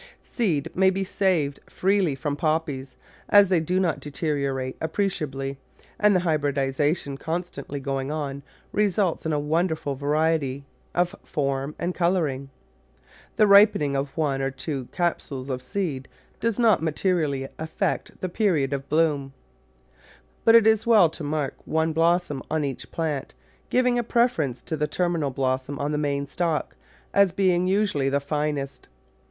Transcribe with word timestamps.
Seed 0.23 0.71
may 0.75 0.89
be 0.89 1.03
saved 1.03 1.59
freely 1.69 2.15
from 2.15 2.35
Poppies, 2.35 2.95
as 3.29 3.49
they 3.49 3.59
do 3.59 3.79
not 3.79 3.99
deteriorate 3.99 4.75
appreciably, 4.81 5.59
and 5.99 6.15
the 6.15 6.21
hybridisation 6.21 7.19
constantly 7.19 7.79
going 7.79 8.11
on 8.11 8.41
results 8.71 9.27
in 9.27 9.31
a 9.31 9.37
wonderful 9.39 9.93
variety 9.93 10.65
of 10.95 11.13
form 11.23 11.75
and 11.77 11.93
colouring. 11.93 12.49
The 13.35 13.45
ripening 13.45 13.95
of 13.95 14.17
one 14.17 14.41
or 14.41 14.49
two 14.49 14.85
capsules 14.91 15.51
of 15.51 15.61
seed 15.61 16.07
does 16.39 16.57
not 16.57 16.81
materially 16.81 17.47
affect 17.59 18.21
the 18.21 18.27
period 18.27 18.73
of 18.73 18.89
bloom; 18.89 19.33
but 20.43 20.55
it 20.55 20.65
is 20.65 20.87
well 20.87 21.11
to 21.11 21.23
mark 21.23 21.53
one 21.65 21.93
blossom 21.93 22.41
on 22.49 22.63
each 22.65 22.91
plant, 22.91 23.35
giving 23.69 23.99
a 23.99 24.03
preference 24.03 24.63
to 24.63 24.75
the 24.75 24.87
terminal 24.87 25.29
blossom 25.29 25.77
on 25.77 25.91
the 25.91 25.99
main 25.99 26.25
stalk, 26.25 26.75
as 27.13 27.31
being 27.31 27.67
usually 27.67 28.09
the 28.09 28.19
finest. 28.19 28.87